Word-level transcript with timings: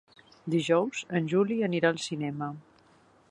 Dijous 0.53 1.03
en 1.19 1.29
Juli 1.35 1.59
anirà 1.69 1.93
al 1.95 2.01
cinema. 2.09 2.51